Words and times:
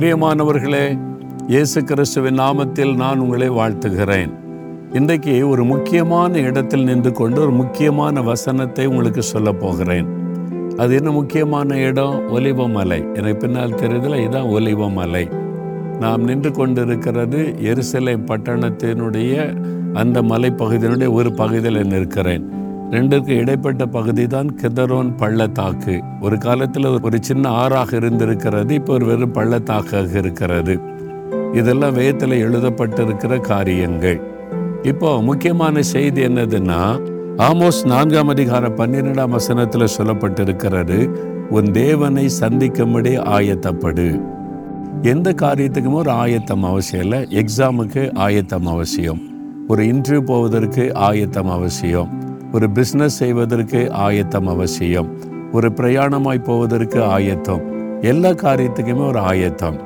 பிரியமானவர்களே 0.00 0.98
இயேசு 1.48 1.84
கிறிஸ்துவின் 1.84 2.38
நாமத்தில் 2.38 2.96
நான் 2.96 3.18
உங்களை 3.18 3.50
வாழ்த்துகிறேன். 3.50 4.30
இன்றைக்கு 4.92 5.48
ஒரு 5.48 5.64
முக்கியமான 5.64 6.38
இடத்தில் 6.38 6.84
நின்று 6.84 7.12
கொண்டு 7.12 7.40
ஒரு 7.40 7.50
முக்கியமான 7.50 8.22
வசனத்தை 8.22 8.86
உங்களுக்கு 8.86 9.22
சொல்ல 9.22 9.52
போகிறேன். 9.52 10.06
அது 10.76 10.94
என்ன 10.94 11.10
முக்கியமான 11.10 11.76
இடம்? 11.76 12.22
ஒலிவமலை 12.36 13.14
எனக்கு 13.14 13.36
பின்னால் 13.36 13.70
தெரியுதுல 13.70 14.20
இதுதான் 14.20 14.46
ஒலிவமலை 14.46 15.30
நாம் 16.00 16.22
நின்று 16.22 16.52
கொண்டிருக்கிறது 16.52 17.54
எரிசலை 17.58 18.16
பட்டணத்தினுடைய 18.26 19.56
அந்த 19.92 20.22
மலைப்பகுதியினுடைய 20.22 21.12
ஒரு 21.12 21.32
பகுதியில் 21.32 21.86
நிற்கிறேன். 21.86 22.50
ரெண்டுக்கு 22.90 23.28
இடைப்பட்ட 23.28 23.86
பகுதி 23.86 24.26
தான் 24.26 24.48
கிதரோன் 24.62 25.16
பள்ளத்தாக்கு. 25.16 26.00
ஒரு 26.20 26.38
காலத்தில் 26.38 26.84
ஒரு 26.84 27.18
சின்ன 27.20 27.48
ஆறாக 27.48 27.96
இருந்திருக்கிறது 27.96 28.74
இப்போ 28.74 28.92
ஒரு 28.92 29.06
வெறும் 29.06 29.32
பள்ளத்தாக்காக 29.32 30.14
இருக்கிறது. 30.14 30.74
இதெல்லாம் 31.52 31.92
வேதத்தில் 31.92 32.34
எழுதப்பட்டிருக்கிற 32.46 33.40
காரியங்கள். 33.40 34.20
இப்போ 34.82 35.22
முக்கியமான 35.22 35.82
செய்தி 35.82 36.24
என்னதுன்னா 36.24 36.80
ஆமோஸ் 37.36 37.80
நான்காம் 37.84 38.28
அதிகார 38.28 38.68
பன்னிரெண்டாம் 38.68 39.28
வசனத்தில் 39.28 39.92
சொல்லப்பட்டிருக்கிறது 39.98 40.98
உன் 41.50 41.70
தேவனை 41.70 42.28
சந்திக்கும்படி 42.28 43.18
ஆயத்தப்படு. 43.18 44.20
எந்த 45.02 45.34
காரியத்துக்குமே 45.42 45.92
ஒரு 45.92 46.10
ஆயத்தம் 46.10 46.62
அவசியம் 46.62 47.04
இல்லை 47.04 47.20
எக்ஸாமுக்கு 47.42 48.14
ஆயத்தம் 48.14 48.66
அவசியம். 48.66 49.20
ஒரு 49.68 49.82
இன்டர்வியூ 49.82 50.20
போவதற்கு 50.20 50.94
ஆயத்தம் 50.94 51.48
அவசியம். 51.48 52.10
ஒரு 52.52 52.68
பிஸ்னஸ் 52.74 53.18
செய்வதற்கு 53.22 53.92
ஆயத்தம் 53.92 54.46
அவசியம். 54.46 55.08
ஒரு 55.52 55.72
பிரயாணமாய் 55.76 56.44
போவதற்கு 56.44 57.02
ஆயத்தம். 57.04 57.62
எல்லா 58.00 58.30
காரியத்துக்குமே 58.30 59.06
ஒரு 59.06 59.18
ஆயத்தம். 59.18 59.76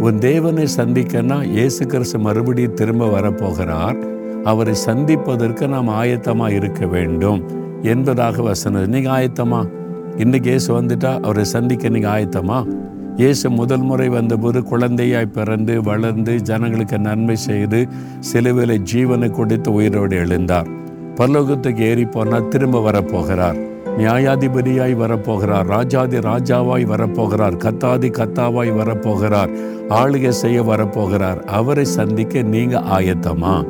உன் 0.00 0.18
தேவனை 0.18 0.66
சந்திக்கன்னா 0.76 1.44
இயேசு 1.44 1.86
கிறிஸ்து 1.86 2.18
மறுபடியும் 2.18 2.74
திரும்ப 2.74 3.20
வரப்போகிறார். 3.20 3.98
அவரை 4.44 4.74
சந்திப்பதற்கு 4.74 5.68
நாம் 5.68 5.88
ஆயத்தமாக 5.88 6.52
இருக்க 6.52 6.86
வேண்டும் 6.86 7.42
என்பதாக 7.82 8.42
வசனம். 8.42 8.86
நீங்கள் 8.86 9.12
ஆயத்தமா? 9.12 9.68
இன்னைக்கு 10.16 10.50
இயேசு 10.50 10.80
வந்துட்டா 10.80 11.20
அவரை 11.20 11.44
சந்திக்க 11.44 11.88
நீங்கள் 11.88 12.14
ஆயத்தமா? 12.16 12.58
இயேசு 13.16 13.50
முதல் 13.50 13.80
முறை 13.80 14.08
வந்தபோது 14.08 14.60
குழந்தையாய் 14.62 15.34
பிறந்து 15.38 15.82
வளர்ந்து 15.82 16.42
ஜனங்களுக்கு 16.42 16.98
நன்மை 16.98 17.36
செய்து 17.36 17.88
சிலுவையில் 18.20 18.82
ஜீவனை 18.92 19.30
கொடுத்து 19.30 19.72
உயிரோடு 19.72 20.16
எழுந்தார். 20.16 20.70
பரலோகத்துக்கு 21.16 21.78
ஏறி 21.78 22.04
போனால் 22.04 22.48
திரும்ப 22.48 22.90
வரப்போகிறார். 22.90 23.72
நியாயாதிபதியாய் 23.98 24.96
வரப்போகிறார். 24.96 25.66
ராஜாதி 25.66 26.16
ராஜாவாய் 26.16 26.86
வரப்போகிறார். 26.86 27.56
கத்தாதி 27.56 28.10
கத்தாவாய் 28.10 28.72
வரப்போகிறார். 28.72 29.56
ஆளுகை 29.88 30.28
செய்ய 30.28 30.62
வரப்போகிறார். 30.62 31.42
அவரை 31.42 31.84
சந்திக்க 31.84 32.42
நீங்க 32.42 32.80
ஆயத்தமா? 32.80 33.64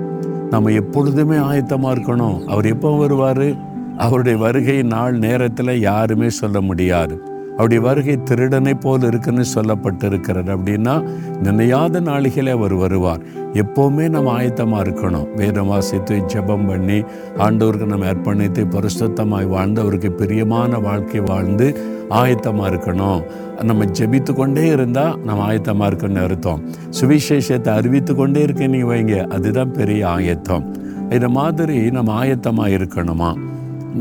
நம்ம 0.51 0.71
எப்பொழுதுமே 0.71 1.37
ஆயத்தமா 1.37 1.93
இருக்கணும். 1.95 2.45
அவர் 2.45 2.67
எப்போ 2.67 2.97
வருவார்? 2.97 3.73
அவருடைய 3.97 4.39
வருகை 4.39 4.83
நாள் 4.83 5.19
நேரத்தில் 5.19 5.81
யாருமே 5.81 6.31
சொல்ல 6.31 6.61
முடியாது. 6.61 7.23
அவருடைய 7.55 7.83
வருகை 7.83 8.23
திருடனை 8.23 8.75
போல் 8.75 9.03
இருக்குன்னு 9.03 9.45
சொல்லப்பட்டிருக்கிறது. 9.55 10.51
அப்படின்னா 10.57 10.95
நினையாத 11.43 12.01
நாளிகளே 12.01 12.51
அவர் 12.51 12.75
வருவார். 12.75 13.21
எப்போவுமே 13.53 14.09
நம்ம 14.09 14.43
ஆயத்தமாக 14.43 14.85
இருக்கணும். 14.85 15.27
வேதம் 15.35 15.67
வாசித்து 15.67 16.15
ஜெபம் 16.17 16.67
பண்ணி 16.67 16.99
ஆண்டவருக்கு 17.39 17.87
நம்ம 17.87 18.07
அர்ப்பணித்து 18.07 18.63
பரிசுத்தமாய் 18.75 19.47
வாழ்ந்து 19.47 19.81
அவருக்கு 19.81 20.13
பிரியமான 20.13 20.79
வாழ்க்கை 20.79 21.21
வாழ்ந்து 21.21 21.69
ஆயத்தமாக 22.11 22.71
இருக்கணும். 22.71 23.23
நம்ம 23.63 23.85
ஜெபித்து 23.85 24.33
கொண்டே 24.35 24.67
இருந்தால் 24.67 25.19
நம்ம 25.21 25.53
ஆயத்தமாக 25.53 25.91
இருக்கணும்னு 25.91 26.23
அர்த்தம். 26.23 26.63
சுவிசேஷத்தை 27.01 27.69
அறிவித்து 27.69 28.15
கொண்டே 28.15 28.41
இருக்கேன் 28.41 28.71
நீ 28.71 28.83
வைங்க 28.83 29.27
அதுதான் 29.27 29.73
பெரிய 29.73 30.09
ஆயத்தம். 30.09 30.65
இந்த 31.11 31.29
மாதிரி 31.29 31.91
நம்ம 31.91 32.25
ஆயத்தமாக 32.25 32.77
இருக்கணுமா? 32.79 33.31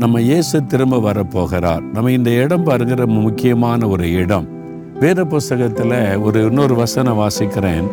நம்ம 0.02 0.20
இயேசு 0.20 0.56
திரும்ப 0.66 0.96
வரப்போகிறார் 0.98 1.82
நம்ம 1.92 2.10
இந்த 2.10 2.30
இடம் 2.30 2.64
பாருங்கிற 2.66 3.02
முக்கியமான 3.06 3.88
ஒரு 3.88 4.06
இடம். 4.12 4.46
வேத 5.00 5.20
புஸ்தகத்தில் 5.24 6.18
ஒரு 6.18 6.38
இன்னொரு 6.44 6.74
வசனம் 6.74 7.20
வாசிக்கிறேன். 7.20 7.86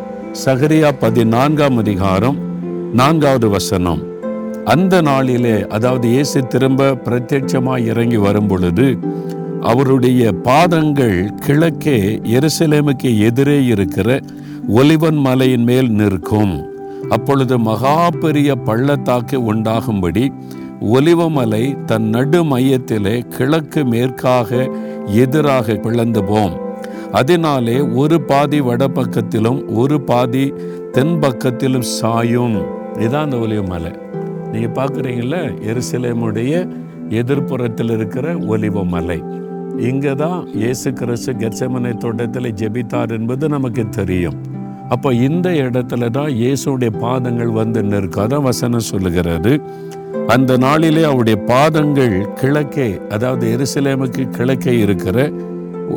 சகரியா 0.46 0.90
பதினான்காம் 1.00 1.78
அதிகாரம் 1.78 2.38
நான்காவது 2.94 3.50
வசனம். 3.50 4.02
அந்த 4.66 5.02
நாளிலே 5.02 5.68
அதாவது 5.68 6.08
இயேசு 6.10 6.48
திரும்ப 6.48 6.90
பிரத்யட்சமாக 7.06 7.86
இறங்கி 7.92 8.18
வரும் 8.18 8.48
பொழுது 8.48 8.88
அவருடைய 9.72 10.32
பாதங்கள் 10.50 11.20
கிழக்கே 11.46 11.98
எருசலேமுக்கு 12.38 13.12
எதிரே 13.28 13.66
இருக்கிற 13.66 14.20
ஒலிவன் 14.68 15.22
மலையின் 15.28 15.64
மேல் 15.64 15.92
நிற்கும். 15.92 16.56
அப்பொழுது 17.10 17.56
மகா 17.60 18.10
பெரிய 18.24 18.56
பள்ளத்தாக்கு 18.56 19.38
உண்டாகும்படி 19.44 20.26
ஒலிவமலை 20.90 21.86
தன் 21.86 22.06
நடு 22.10 22.40
மையத்திலே 22.44 23.16
கிழக்கு 23.28 23.86
மேற்காக 23.86 24.70
எதிராக 25.24 25.74
பிளந்து 25.74 26.24
போம். 26.24 26.56
அதனாலே 27.12 27.80
ஒரு 27.80 28.22
பாதி 28.22 28.62
வடபக்கத்திலும் 28.62 29.60
ஒரு 29.76 30.02
பாதி 30.02 30.54
தென் 30.92 31.20
பக்கத்திலும் 31.20 31.86
சாயும். 32.00 32.56
இதுதான் 32.98 33.24
அந்த 33.24 33.38
ஒலிவமலை. 33.38 33.92
நீங்கள் 34.52 34.76
பார்க்குறீங்கள 34.78 35.36
எருசலேமுடைய 35.72 36.54
எதிர்ப்புறத்தில் 37.10 37.92
இருக்கிற 37.92 38.34
ஒலிவமலை. 38.34 39.20
இங்கே 39.90 40.14
தான் 40.14 40.48
இயேசு 40.54 40.94
கிறிஸ்து 40.94 41.34
கெர்சமனை 41.34 41.98
தோட்டத்தில் 41.98 42.54
ஜெபித்தார் 42.54 43.14
என்பது 43.20 43.50
நமக்கு 43.50 43.90
தெரியும். 43.90 44.40
அப்போ 44.90 45.14
இந்த 45.14 45.50
இடத்துல 45.50 46.10
தான் 46.10 46.32
இயேசுடைய 46.42 46.92
பாதங்கள் 47.00 47.52
வந்து 47.52 47.84
நிற்கும். 47.84 48.24
அதான் 48.26 48.42
வசனம் 48.42 48.90
சொல்லுகிறது. 48.94 49.62
அந்த 50.28 50.58
நாளிலே 50.58 51.04
அவருடைய 51.04 51.44
பாதங்கள் 51.44 52.34
கிழக்கே 52.34 53.00
அதாவது 53.10 53.58
எருசலேமுக்கு 53.58 54.30
கிழக்கே 54.30 54.78
இருக்கிற 54.78 55.32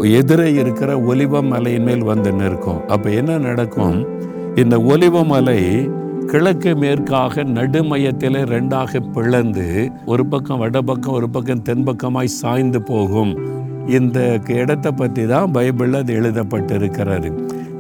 எதிரே 0.03 0.53
இருக்கிற 0.53 0.99
ஒலிவ 0.99 1.43
மலையின் 1.43 1.83
மேல் 1.83 2.03
வந்து 2.03 2.33
நிற்கும். 2.33 2.89
அப்போ 2.89 3.11
என்ன 3.11 3.39
நடக்கும்? 3.39 4.07
இந்த 4.55 4.79
ஒலிவ 4.79 5.25
மலை 5.25 5.91
கிழக்கு 6.27 6.77
மேற்காக 6.77 7.43
நடுமையத்தில் 7.43 8.35
ரெண்டாக 8.35 9.01
பிளந்து 9.13 9.91
ஒரு 10.05 10.27
பக்கம் 10.27 10.59
வடபக்கம் 10.59 11.15
ஒரு 11.15 11.29
பக்கம் 11.31 11.63
தென்பக்கமாய் 11.63 12.25
சாய்ந்து 12.25 12.83
போகும். 12.83 13.39
இந்த 13.87 14.41
இடத்தை 14.47 14.93
பற்றி 14.93 15.27
தான் 15.27 15.53
பைபிளில் 15.55 15.97
அது 15.97 16.21
எழுதப்பட்டிருக்கிறது. 16.21 17.31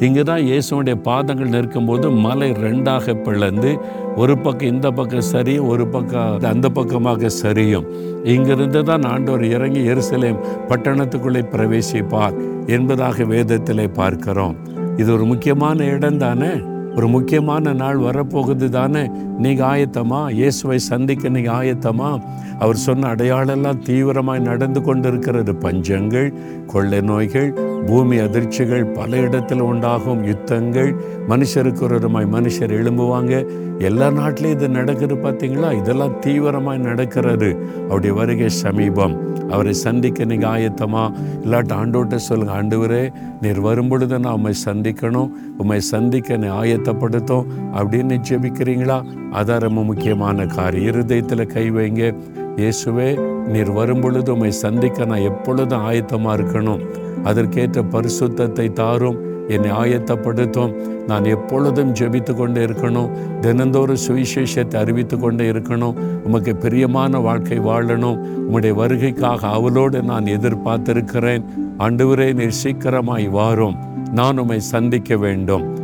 இங்கே 0.00 0.22
தான் 0.22 0.38
இயேசுடைய 0.38 0.94
பாதங்கள் 0.94 1.49
நிற்கும்போது 1.49 2.10
மலை 2.10 2.53
ரெண்டாக 2.53 3.22
பிளந்து 3.22 3.78
ஒரு 4.16 4.38
பக்கம் 4.38 4.69
இந்த 4.69 4.91
பக்கம் 4.91 5.21
சரி 5.21 5.59
ஒரு 5.59 5.88
பக்கம் 5.88 6.44
அந்த 6.44 6.69
பக்கமாக 6.69 7.28
சரியும். 7.28 7.87
இங்கிருந்து 8.25 8.84
தான் 8.84 9.03
ஆண்டவர் 9.03 9.44
இறங்கி 9.44 9.81
எருசலேம் 9.88 10.43
பட்டணத்துக்குள்ளே 10.69 11.43
பிரவேசிப்பார் 11.53 12.34
என்பதாக 12.66 13.25
வேதத்திலே 13.25 13.88
பார்க்கிறோம். 13.88 14.56
இது 14.97 15.12
ஒரு 15.12 15.25
முக்கியமான 15.25 15.84
இடம் 15.84 16.19
தானே? 16.19 16.73
ஒரு 16.97 17.09
முக்கியமான 17.09 17.72
நாள் 17.72 17.99
வரப்போகுது 17.99 18.69
தானே? 18.69 19.10
நீங்கள் 19.38 19.66
ஆயத்தமா? 19.66 20.31
இயேசுவை 20.31 20.78
சந்திக்க 20.78 21.28
நீங்கள் 21.28 21.55
ஆயத்தமா? 21.55 22.22
அவர் 22.59 22.77
சொன்ன 22.77 23.15
அடையாளெல்லாம் 23.15 23.81
தீவிரமாய் 23.87 24.41
நடந்து 24.41 24.82
கொண்டு 24.82 25.09
இருக்கிறது 25.09 25.53
பஞ்சங்கள் 25.53 26.32
கொள்ளை 26.66 27.00
நோய்கள் 27.00 27.53
பூமி 27.87 28.16
அதிர்ச்சிகள் 28.16 28.93
பல 28.93 29.16
இடத்தில் 29.16 29.60
உண்டாகும். 29.60 30.25
யுத்தங்கள் 30.25 30.94
மனுஷருக்கு 31.28 31.82
ஒரு 31.82 31.99
விதமாய் 31.99 32.28
மனுஷர் 32.37 32.75
எழும்புவாங்க. 32.78 33.47
எல்லா 33.78 34.06
நாட்டிலையும் 34.09 34.50
இது 34.50 34.69
நடக்குது 34.69 35.15
பார்த்தீங்களா 35.15 35.78
இதெல்லாம் 35.78 36.21
தீவிரமாய் 36.21 36.78
நடக்கிறது. 36.78 37.56
அவருடைய 37.85 38.14
வருகை 38.14 38.49
சமீபம். 38.49 39.17
அவரை 39.50 39.73
சந்திக்க 39.73 40.25
நீங்கள் 40.25 40.50
ஆயத்தமா? 40.50 41.12
இல்லாட்ட 41.44 41.73
ஆண்டோட்ட 41.81 42.14
சொல்லுங்க 42.14 42.52
ஆண்டு 42.52 43.12
நீர் 43.40 43.61
வரும்பொழுது 43.61 44.19
நான் 44.19 44.32
உண்மை 44.32 44.55
சந்திக்கணும். 44.64 45.31
உண்மை 45.58 45.81
சந்திக்க 45.81 46.37
நீ 46.37 46.47
ஆயத்த 46.47 46.83
ஆயத்தப்படுத்தும் 46.84 47.44
அப்படின்னு 47.76 48.16
ஜெபிக்கிறீங்களா? 48.28 49.04
அதான் 49.32 49.58
ரொம்ப 49.58 49.82
முக்கியமான 49.82 50.46
காரியம். 50.46 50.86
இருதயத்தில் 50.86 51.46
கை 51.46 51.70
வைங்க. 51.70 52.14
இயேசுவே 52.56 53.08
நீர் 53.46 53.70
வரும்பொழுது 53.70 54.32
உண்மை 54.32 54.50
சந்திக்க 54.50 55.04
நான் 55.04 55.19
எப்பொழுதும் 55.19 55.90
ஆயத்தமாக 55.90 56.36
இருக்கணும். 56.38 56.82
அதற்கேற்ற 57.25 57.82
பரிசுத்தத்தை 57.82 58.72
தாரும். 58.72 59.32
என்னை 59.48 59.70
ஆயத்தப்படுத்தும். 59.70 60.75
நான் 61.06 61.25
எப்பொழுதும் 61.25 61.92
ஜெபித்து 61.92 62.34
கொண்டே 62.34 62.64
இருக்கணும். 62.64 63.10
தினந்தோறும் 63.40 64.02
சுவிசேஷத்தை 64.08 64.76
அறிவித்து 64.76 65.19
கொண்டே 65.19 65.50
இருக்கணும். 65.50 65.96
உமக்கு 66.25 66.56
பிரியமான 66.56 67.19
வாழ்க்கை 67.19 67.58
வாழணும். 67.58 68.20
உம்முடைய 68.46 68.75
வருகைக்காக 68.82 69.40
அவளோடு 69.40 70.02
நான் 70.02 70.25
எதிர்பார்த்திருக்கிறேன். 70.25 71.44
அன்றுவரே 71.78 72.34
நீர் 72.34 72.60
சீக்கிரமாய் 72.64 73.30
வாரும். 73.30 73.76
நான் 74.12 74.38
உம்மை 74.38 74.60
சந்திக்க 74.60 75.16
வேண்டும். 75.16 75.83